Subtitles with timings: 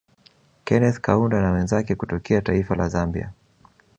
[0.65, 3.31] Keneth Kaunda na wenzake kutokea taifa La Zambia